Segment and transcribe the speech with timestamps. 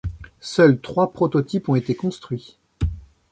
[0.39, 2.57] Seuls trois prototypes ont été construits.